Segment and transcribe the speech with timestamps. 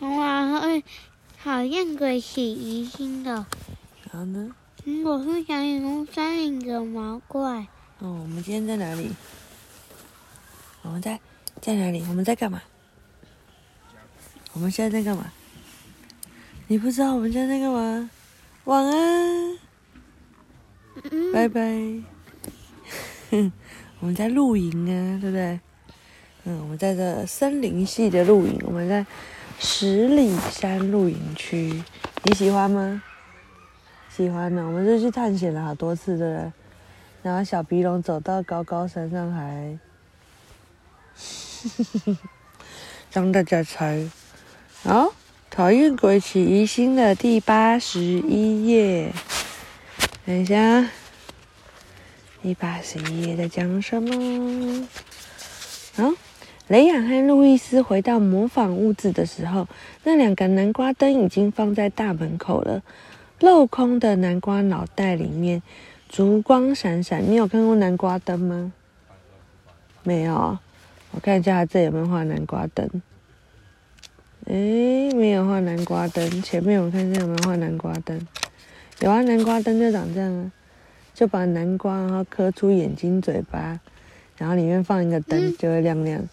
[0.00, 0.82] 我会
[1.42, 3.32] 讨厌鬼起疑心的。
[4.10, 4.54] 然后呢？
[4.84, 7.66] 嗯，我是想引入山林的毛怪。
[7.98, 9.10] 哦，我们今天在哪里？
[10.82, 11.20] 我们在
[11.60, 12.02] 在哪里？
[12.08, 12.62] 我们在干嘛？
[14.54, 15.30] 我们现在在干嘛？
[16.68, 18.10] 你不知道我们现在在干嘛？
[18.64, 19.58] 晚安，
[21.10, 21.60] 嗯，拜拜。
[24.00, 25.60] 我们在露营啊，对不对？
[26.44, 29.04] 嗯，我们在这森林系的露营，我们在
[29.62, 31.82] 十里山露营区，
[32.24, 33.02] 你喜欢吗？
[34.08, 36.50] 喜欢呢，我们就去探险了好多次，的？
[37.22, 39.78] 然后小鼻龙走到高高山上还，
[43.12, 44.08] 让大家猜。
[44.82, 45.12] 好，
[45.50, 49.12] 讨厌鬼起疑心的第八十一页，
[50.24, 50.88] 等一下，
[52.42, 54.88] 第八十一页在讲什么？
[55.96, 56.10] 好，
[56.70, 59.66] 雷亚和路易斯回到模仿屋子的时候，
[60.04, 62.80] 那两个南瓜灯已经放在大门口了。
[63.40, 65.64] 镂空的南瓜脑袋里面，
[66.08, 67.28] 烛光闪闪。
[67.28, 68.72] 你有看过南瓜灯吗？
[70.04, 70.56] 没有。
[71.10, 72.88] 我看一下这有没有画南瓜灯。
[74.46, 76.40] 诶，没有画南瓜灯。
[76.40, 78.28] 前面我看一下有没有画南瓜灯。
[79.00, 80.52] 有啊，南瓜灯就长这样啊，
[81.14, 83.80] 就把南瓜然后刻出眼睛、嘴巴，
[84.38, 86.20] 然后里面放一个灯就会亮亮。
[86.20, 86.28] 嗯，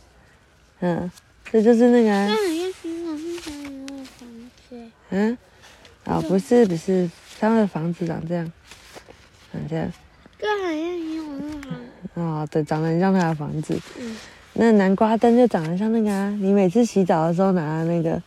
[1.51, 2.37] 这就是那个。
[5.09, 5.37] 嗯。
[6.03, 8.51] 啊、不是不是，他们的房子长这样，
[9.51, 9.91] 长这样。
[10.39, 11.77] 这好像引我那房。
[12.13, 13.77] 哦，对，长得很像他的房子。
[13.99, 14.15] 嗯。
[14.53, 18.23] 那南瓜灯就长得像那个啊，你每次洗澡的时候拿那个，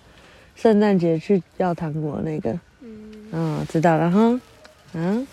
[0.55, 2.59] 圣诞节去要糖果那个。
[2.83, 3.29] 嗯。
[3.31, 4.41] 哦，知道了哈。
[4.93, 5.27] 嗯。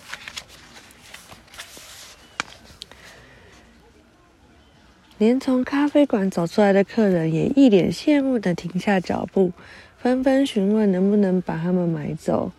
[5.17, 9.51] 连从咖啡馆走出来的客人也一脸羡慕的停下脚步。
[9.97, 12.51] 纷纷询问能不能把它们买走。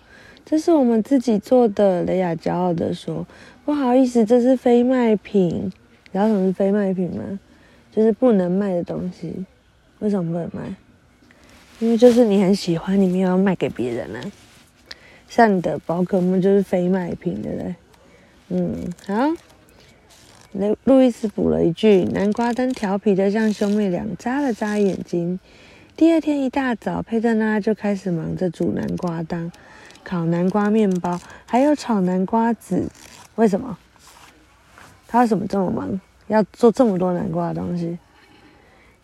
[0.44, 3.24] 这是我们自己做的，雷亚骄傲地说
[3.64, 5.46] ：“不好意思，这是非卖品。
[5.46, 7.38] 你知道什么是非卖品吗？
[7.94, 9.32] 就是不能卖的东西。
[10.00, 10.74] 为什么不能卖？
[11.78, 14.20] 因为就是你很喜欢，你没有要卖给别人啊。
[15.28, 17.74] 像你的宝可梦就是非卖品，对不对？
[18.48, 19.14] 嗯，好。
[20.52, 25.38] 路路易斯补了一句：南瓜灯调皮的向兄妹俩眨了眨眼睛。
[25.94, 29.52] 第二天一大早，佩特拉就开始忙着煮南瓜汤、
[30.02, 32.88] 烤南瓜面包，还有炒南瓜子。
[33.34, 33.76] 为什么？
[35.06, 37.98] 他为什么这么忙，要做这么多南瓜的东西？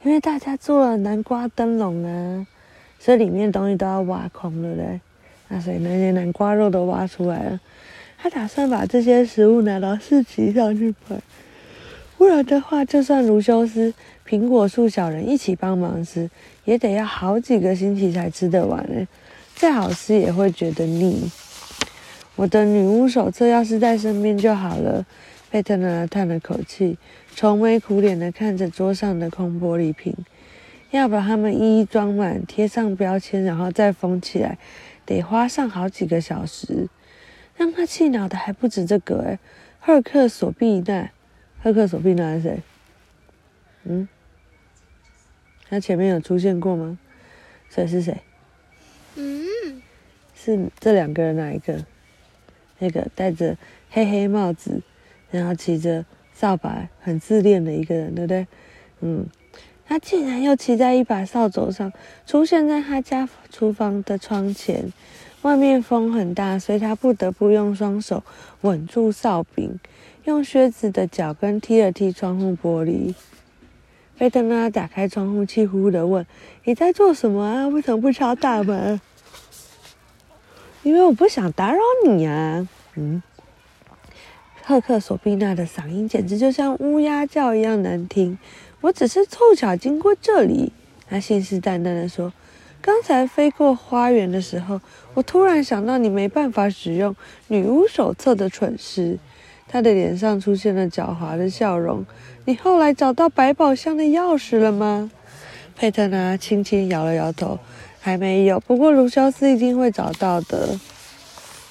[0.02, 2.46] 因为大家做了南瓜灯笼啊，
[2.98, 5.00] 所以里面东西都要挖空，对不对？
[5.48, 7.60] 那所以那些南瓜肉都挖出来了。
[8.18, 11.20] 他打算把这些食物拿到市集上去卖，
[12.16, 13.92] 不然的话，就算卢修斯、
[14.26, 16.30] 苹果树小人一起帮忙吃，
[16.64, 19.06] 也得要好几个星期才吃得完呢。
[19.54, 21.30] 再好吃也会觉得腻。
[22.36, 25.04] 我的女巫手册要是在身边就好了。
[25.50, 26.98] 佩特拉叹了口气，
[27.36, 30.12] 愁眉苦脸的看着桌上的空玻璃瓶，
[30.90, 34.58] 要把它们一一装满，贴上标签，然后再封起来，
[35.06, 36.88] 得花上好几个小时。
[37.56, 39.38] 让他气恼的还不止这个哎，
[39.80, 41.10] 赫克索碧娜，
[41.62, 42.62] 赫克索碧娜是谁？
[43.84, 44.08] 嗯，
[45.68, 46.98] 他前面有出现过吗？
[47.70, 48.20] 所以是谁？
[49.16, 49.82] 嗯，
[50.34, 51.84] 是这两个人哪一个？
[52.80, 53.56] 那个戴着
[53.90, 54.82] 黑黑帽子，
[55.30, 58.46] 然后骑着扫把，很自恋的一个人，对不对？
[59.00, 59.26] 嗯，
[59.86, 61.92] 他竟然又骑在一把扫帚上，
[62.26, 64.92] 出现在他家厨房的窗前。
[65.44, 68.22] 外面风很大，所以他不得不用双手
[68.62, 69.78] 稳住哨柄，
[70.24, 73.14] 用靴子的脚跟踢了踢窗户玻璃。
[74.16, 76.24] 贝特拉打开窗户，气呼呼的问
[76.64, 77.68] ：“你在做什么啊？
[77.68, 78.98] 为什么不敲大门
[80.82, 82.66] ？”“因为我不想打扰你啊。”
[82.96, 83.22] 嗯，
[84.62, 88.38] 赫克索碧娜的嗓音简直就像乌鸦叫一样难听。
[88.80, 90.72] 我只是凑巧经过这里，
[91.06, 92.32] 他信誓旦旦的说。
[92.86, 94.78] 刚才飞过花园的时候，
[95.14, 97.16] 我突然想到你没办法使用
[97.48, 99.18] 女巫手册的蠢事。
[99.66, 102.04] 他的脸上出现了狡猾的笑容。
[102.44, 105.10] 你后来找到百宝箱的钥匙了吗？
[105.74, 107.58] 佩特拉轻轻摇了摇头，
[108.02, 108.60] 还没有。
[108.60, 110.78] 不过卢肖斯一定会找到的。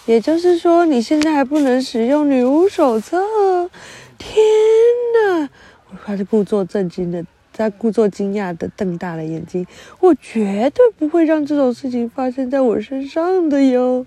[0.08, 3.70] 也就是说，你现在还不能使用女巫手册？
[4.18, 4.36] 天
[5.14, 5.48] 哪！
[6.04, 7.24] 他是故作震惊的。
[7.54, 9.66] 他故作惊讶的瞪大了眼睛，
[10.00, 14.06] 我绝对不会让这种事情发生在我身上的哟。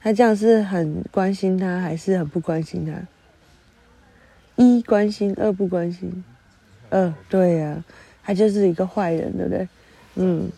[0.00, 2.92] 他这样是很关心他，还是很不关心他？
[4.56, 6.24] 一关心，二不关心。
[6.90, 7.82] 二，对呀，
[8.22, 9.68] 他就是一个坏人，对不对？
[10.14, 10.48] 嗯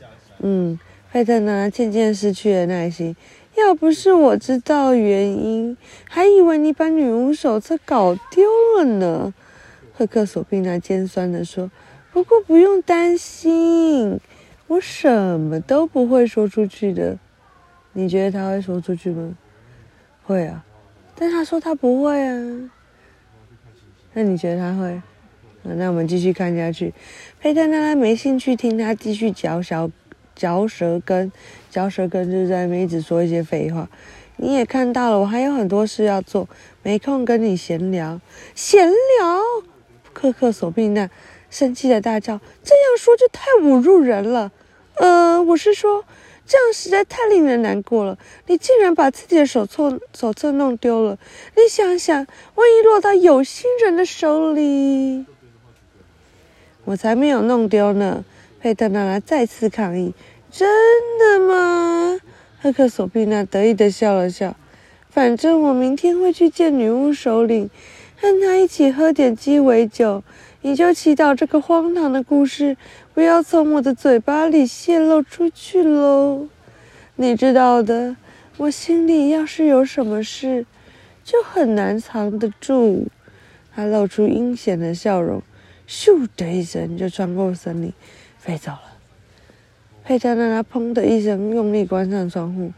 [0.40, 0.78] 嗯，
[1.10, 3.16] 佩特娜渐渐失去了耐心。
[3.56, 8.44] 要不是我知道原因，还以为你把女巫手册搞丢
[8.76, 9.32] 了呢。
[9.94, 11.70] 赫克索宾娜尖酸的说
[12.16, 14.18] ：“不过不用担心，
[14.68, 17.18] 我什么都不会说出去的。
[17.92, 19.36] 你觉得他会说出去吗？
[20.24, 20.64] 会啊，
[21.14, 22.70] 但他说他不会啊。
[24.14, 25.02] 那你觉得他会？
[25.62, 26.94] 那我们继续看下去。
[27.38, 29.90] 佩特娜拉没兴趣听他继续嚼小。”
[30.34, 31.30] 嚼舌根，
[31.70, 33.90] 嚼舌根就在那边一直说一些废话。
[34.36, 36.48] 你也看到了，我还有很多事要做，
[36.82, 38.18] 没空跟你闲聊。
[38.54, 39.38] 闲聊？
[40.14, 41.10] 克克索病那
[41.50, 44.52] 生气的大叫：“这样说就太侮辱人了。”
[44.98, 46.04] 呃，我是说，
[46.46, 48.16] 这样实在太令人难过了。
[48.46, 51.18] 你竟然把自己的手册手册弄丢了，
[51.54, 52.16] 你想想，
[52.54, 55.26] 万一落到有心人的手里，
[56.86, 58.24] 我才没有弄丢呢。
[58.58, 60.14] 佩特娜拉再次抗议
[60.50, 60.68] ：“真
[61.18, 62.18] 的吗？”
[62.62, 64.56] 赫克索比娜得意的笑了笑。
[65.10, 67.70] 反正我明天会去见女巫首领，
[68.18, 70.22] 和她一起喝点鸡尾酒。
[70.66, 72.76] 你就祈祷这个荒唐的故事
[73.14, 76.48] 不要从我的嘴巴里泄露出去喽。
[77.14, 78.16] 你知道的，
[78.56, 80.66] 我心里要是有什么事，
[81.22, 83.06] 就很难藏得住。
[83.76, 85.40] 他露出阴险的笑容，
[85.86, 87.92] 咻的一声就穿过森林。
[88.36, 88.96] 飞走了。
[90.02, 92.72] 佩特娜拉砰的一声用力关上窗户。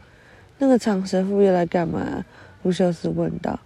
[0.59, 2.23] 那个长舌妇又来干嘛？
[2.61, 3.59] 卢修斯问道。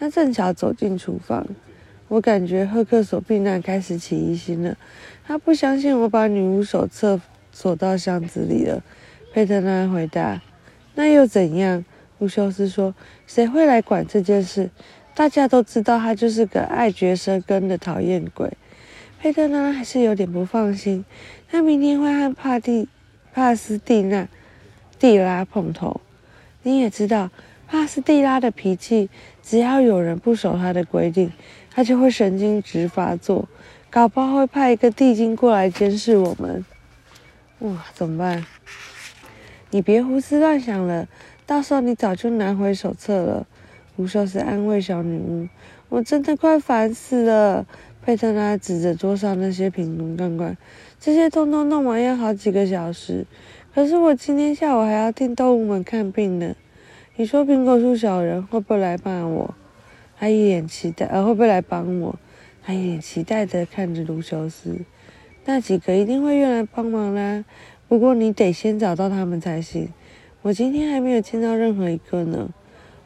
[0.00, 1.46] 他正巧走进厨房。
[2.08, 4.76] 我感觉赫克索避难开始起疑心了。
[5.26, 7.20] 他不相信我把女巫手册
[7.52, 8.82] 锁到箱子里了。
[9.32, 10.40] 佩特拉回答。
[10.94, 11.84] 那又怎样？
[12.18, 12.94] 卢修斯说。
[13.26, 14.70] 谁会来管这件事？
[15.14, 18.52] 大家都知道他就是个爱绝生根的讨厌鬼。
[19.20, 21.04] 佩特拉还是有点不放心。
[21.50, 22.88] 他明天会和帕蒂、
[23.34, 24.28] 帕斯蒂娜、
[24.98, 26.00] 蒂拉碰头。
[26.62, 27.30] 你也知道，
[27.66, 29.10] 帕斯蒂拉的脾气，
[29.42, 31.30] 只要有人不守他的规定，
[31.78, 33.48] 他就会神经质发作，
[33.88, 36.64] 搞不好会派一个地精过来监视我们。
[37.60, 38.44] 哇，怎么办？
[39.70, 41.06] 你别胡思乱想了，
[41.46, 43.46] 到时候你早就拿回手册了。
[43.94, 45.46] 胡寿斯安慰小女巫
[45.88, 47.64] ：“我真的快烦死了。”
[48.02, 50.58] 佩特拉指着桌上那些瓶瓶罐罐。
[50.98, 53.24] 这些通通弄完要好几个小时，
[53.72, 56.56] 可是我今天下午还要替动物们看病呢。
[57.14, 59.54] 你说苹果树小人会不会来骂我？
[60.18, 62.18] 他一脸期待，呃，会不会来帮我？
[62.64, 64.78] 他一脸期待的看着卢修斯。
[65.44, 67.44] 那几个一定会愿来帮忙啦。
[67.88, 69.88] 不过你得先找到他们才行。
[70.42, 72.50] 我今天还没有见到任何一个呢。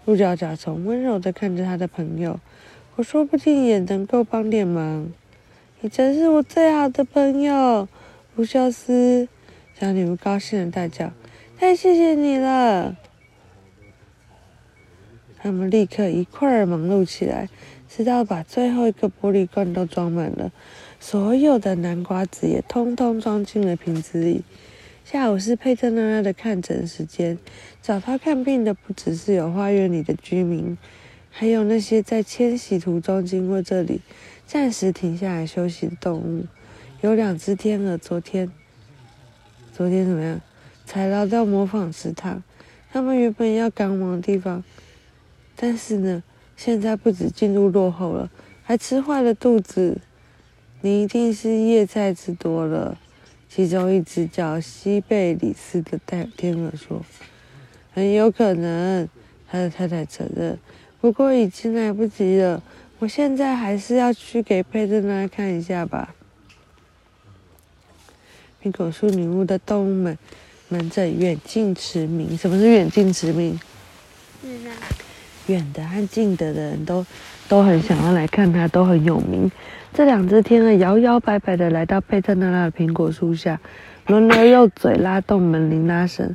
[0.05, 2.41] 鹿角甲虫温柔的看着他的朋友，
[2.97, 5.12] 我说不定也能够帮点忙。
[5.81, 7.87] 你真是我最好的朋友，
[8.35, 9.29] 卢修斯！
[9.79, 11.12] 小女巫高兴的大叫
[11.59, 12.97] ：“太谢谢你了！”
[15.43, 17.49] 他们立刻一块儿忙碌起来，
[17.89, 20.53] 直到把最后一个玻璃罐都装满了，
[21.00, 24.44] 所有的南瓜子也通通装进了瓶子里。
[25.05, 27.37] 下午是佩特娜拉的看诊时间，
[27.83, 30.79] 找他看病的不只是有花园里的居民，
[31.29, 34.00] 还有那些在迁徙途中经过这里。
[34.47, 36.45] 暂时停下来休息的动物，
[37.00, 37.99] 有两只天鹅。
[37.99, 38.49] 昨天，
[39.73, 40.41] 昨天怎么样？
[40.85, 42.43] 才来到模仿池塘。
[42.93, 44.62] 他们原本要赶往的地方，
[45.62, 46.21] 但是呢，
[46.57, 48.28] 现在不止进入落后了，
[48.64, 49.97] 还吃坏了肚子。
[50.81, 52.99] 你一定是叶菜吃多了。
[53.49, 57.04] 其中一只叫西贝里斯的大天鹅说
[57.95, 59.09] ：“很有可能。”
[59.49, 60.59] 他的太太承认。
[61.00, 62.61] 不过已经来不及了。
[62.99, 66.12] 我现在还是要去给佩特娜看一下吧。
[68.61, 70.19] 苹果树女巫的动物们
[70.69, 72.37] 们在远近驰名。
[72.37, 73.61] 什么是远近驰名？
[75.46, 77.04] 远的和近的的人都
[77.49, 79.50] 都很想要来看它，都很有名。
[79.92, 83.61] 这两只天鹅摇摇摆摆的来到佩特娜拉的苹果树下，
[84.06, 86.34] 轮流用嘴拉动门铃拉绳。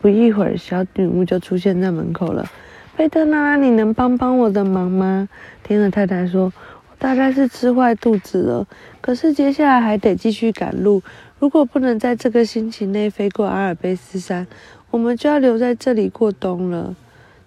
[0.00, 2.50] 不一会儿，小女巫就出现在门口了。
[2.96, 5.28] 佩特娜拉，你能帮帮我的忙吗？
[5.62, 6.52] 天鹅太太说
[6.90, 8.66] ：“我大概是吃坏肚子了，
[9.00, 11.02] 可是接下来还得继续赶路。
[11.38, 14.46] 如果不能在这个星期内飞过阿尔卑斯山，
[14.90, 16.94] 我们就要留在这里过冬了。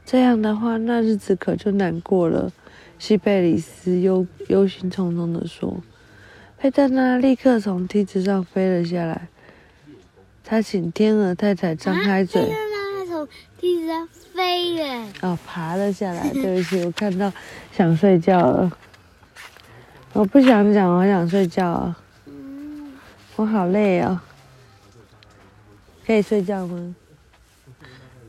[0.08, 2.50] 这样的话，那日子可就难过了。”
[2.98, 5.84] 西贝里斯忧忧心忡忡地说。
[6.58, 9.28] 佩特娜立刻从梯子上飞了下来，
[10.44, 12.42] 他请天鹅太太张开嘴。
[13.60, 16.30] 梯子上飞了哦，爬了下来。
[16.34, 17.32] 对不起，我看到
[17.72, 18.72] 想睡觉了。
[20.14, 21.68] 我不想讲，我想睡觉。
[21.68, 21.96] 啊，
[23.36, 24.20] 我好累哦。
[26.06, 26.96] 可以睡觉吗？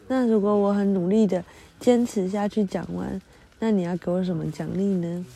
[0.08, 1.44] 那如果我很努力的
[1.80, 3.20] 坚持下去讲完，
[3.58, 5.26] 那你要给我什么奖励呢？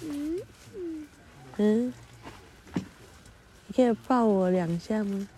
[1.56, 1.92] 嗯，
[3.66, 5.28] 你可以抱我两下吗？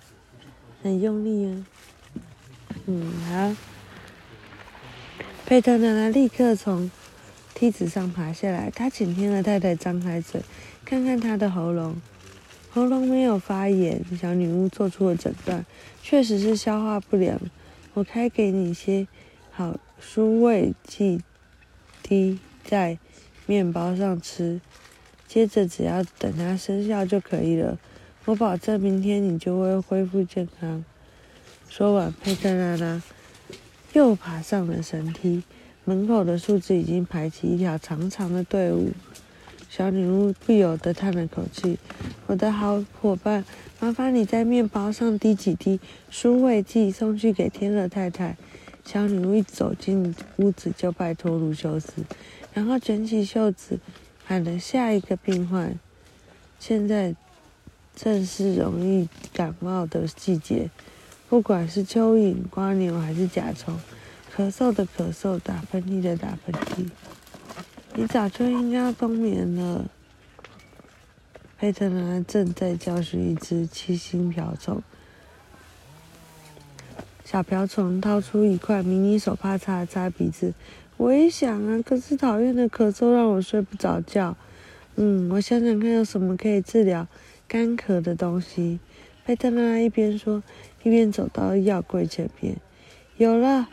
[0.82, 1.66] 很用力啊。
[2.86, 3.56] 嗯，好。
[5.46, 6.90] 佩特娜娜立刻从
[7.54, 10.40] 梯子上爬下来，她请天鹅太太张开嘴，
[10.84, 11.96] 看看她的喉咙。
[12.70, 15.64] 喉咙没有发炎，小女巫做出了诊断，
[16.02, 17.38] 确实是消化不良。
[17.92, 19.06] 我开给你一些
[19.52, 21.20] 好舒胃剂，
[22.02, 22.98] 滴在
[23.46, 24.60] 面包上吃，
[25.26, 27.78] 接着只要等它生效就可以了。
[28.26, 30.84] 我保证明天你就会恢复健康。
[31.68, 33.02] 说完，佩特拉拉
[33.92, 35.42] 又爬上了神梯，
[35.84, 38.92] 门口的树枝已经排起一条长长的队伍。
[39.68, 41.78] 小女巫不由得叹了口气
[42.28, 43.44] ：“我的好伙伴，
[43.80, 48.36] 麻烦你在面包上滴几滴舒慰剂，送去给天鹅太太。”
[48.84, 52.04] 小女巫一走进屋子，就拜托卢修斯，
[52.52, 53.80] 然后卷起袖子，
[54.24, 55.78] 喊了下一个病患。
[56.60, 57.16] 现在
[57.96, 60.70] 正是容易感冒的季节，
[61.28, 63.80] 不管是蚯蚓、瓜牛还是甲虫，
[64.36, 66.88] 咳嗽的咳嗽，打喷嚏的打喷嚏。
[67.94, 69.88] 你早就应该冬眠了。
[71.58, 74.82] 佩特拉正在教训一只七星瓢虫。
[77.34, 80.54] 小瓢虫掏出一块迷你手帕擦了擦鼻子。
[80.96, 84.36] 我也想啊，可是讨厌的咳嗽让我睡不着觉。
[84.94, 87.08] 嗯，我想想看有什么可以治疗
[87.48, 88.78] 干咳的东西。
[89.26, 90.44] 佩特拉一边说，
[90.84, 92.56] 一边走到药柜前面。
[93.16, 93.66] 有了，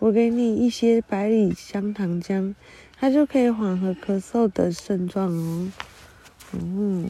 [0.00, 2.54] 我给你一些百里香糖浆。
[3.00, 5.72] 它就可以缓和咳嗽的症状哦。
[6.52, 7.08] 嗯，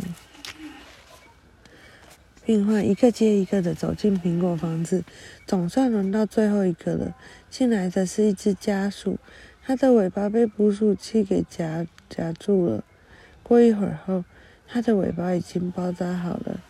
[2.49, 5.05] 病患一个接一个的走进苹果房子，
[5.47, 7.15] 总算轮到最后一个了。
[7.51, 9.19] 进来的是一只家鼠，
[9.63, 12.83] 它的尾巴被捕鼠器给夹夹住了。
[13.43, 14.25] 过一会儿后，
[14.67, 16.63] 它的尾巴已经包扎好了。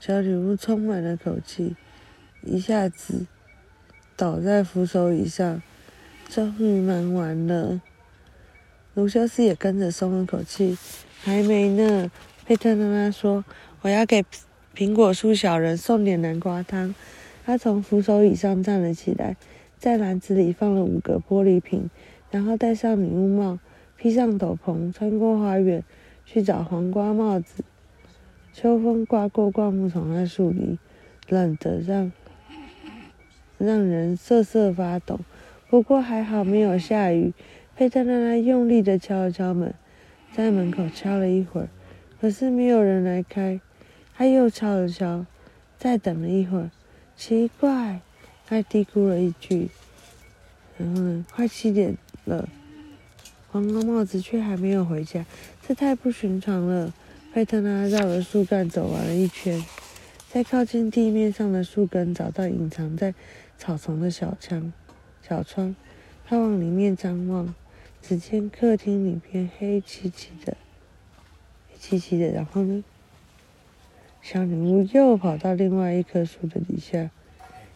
[0.00, 1.76] 小女巫充满了口气，
[2.40, 3.26] 一下子
[4.16, 5.60] 倒在扶手椅上。
[6.30, 7.82] 终于忙完了，
[8.94, 10.78] 卢修斯也跟着松了口气。
[11.20, 12.10] 还没呢，
[12.48, 13.44] 佩特拉拉说
[13.82, 14.24] ：“我要给
[14.74, 16.94] 苹果树小人送点南瓜汤。”
[17.44, 19.36] 他从扶手椅上站了起来，
[19.76, 21.90] 在篮子里放了五个玻璃瓶，
[22.30, 23.58] 然后戴上女巫帽，
[23.98, 25.84] 披上斗篷，穿过花园
[26.24, 27.62] 去找黄瓜帽子。
[28.54, 30.78] 秋风刮过灌木丛和树林，
[31.28, 32.10] 冷得让
[33.58, 35.20] 让人瑟瑟发抖。
[35.68, 37.34] 不过还好没有下雨。
[37.76, 39.74] 佩特拉拉用力的敲了敲门，
[40.32, 41.68] 在门口敲了一会儿，
[42.20, 43.60] 可是没有人来开。
[44.16, 45.24] 他又敲了敲，
[45.78, 46.70] 再等了一会儿，
[47.16, 48.00] 奇怪，
[48.46, 49.68] 他嘀咕了一句。
[50.76, 52.48] 然后呢，快七点了，
[53.50, 55.24] 黄瓜帽子却还没有回家，
[55.66, 56.92] 这太不寻常了。
[57.32, 59.64] 佩特拉绕着树干走完了一圈，
[60.28, 63.14] 在靠近地面上的树根找到隐藏在
[63.56, 64.72] 草丛的小枪。
[65.22, 65.76] 小窗，
[66.26, 67.54] 他往里面张望，
[68.02, 70.56] 只见客厅里边黑漆漆的，
[71.80, 72.28] 黑漆漆的。
[72.32, 72.82] 然后呢，
[74.20, 77.10] 小女巫又跑到另外一棵树的底下，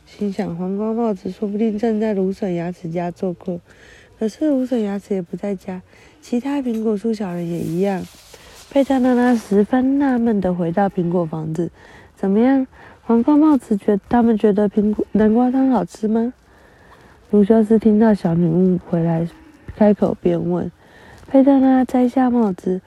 [0.04, 3.60] 心想：黄瓜帽子说不定正在芦笋牙齿家做客。
[4.18, 5.82] 可是芦笋牙齿也不在家，
[6.20, 8.04] 其他苹果树小人也一样。
[8.70, 11.70] 佩特娜娜十分纳闷的回到苹果房子：
[12.16, 12.66] 怎么样？
[13.04, 16.32] 黄瓜帽子觉他们觉得苹果南瓜汤好吃吗？
[17.30, 19.26] 卢修斯听到小女巫回来，
[19.74, 20.70] 开口便问
[21.26, 22.80] ：“佩特拉摘下帽子，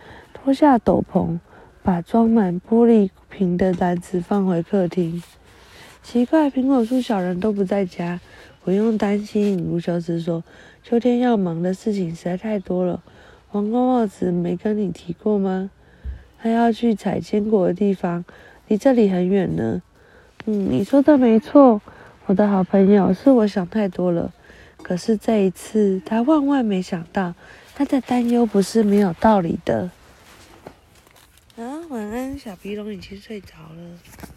[0.45, 1.39] 脱下斗篷，
[1.81, 5.23] 把装满玻璃瓶的篮子放回客厅。
[6.03, 8.19] 奇怪，苹果树小人都不在家，
[8.63, 10.43] 不用担心。”卢修斯说
[10.85, 13.01] ：“秋天要忙的事情实在太多了。
[13.47, 15.71] 皇冠帽子没跟你提过吗？
[16.39, 18.23] 他要去采坚果的地方，
[18.67, 19.81] 离这里很远呢。
[20.45, 21.81] ”“嗯，你说的没错。”
[22.27, 24.31] 我的好朋友，是我想太多了。
[24.83, 27.33] 可是这一次，他万万没想到，
[27.73, 29.89] 他的担忧不是没有道理的。
[31.57, 34.34] 啊，晚安，小皮龙已经睡着了。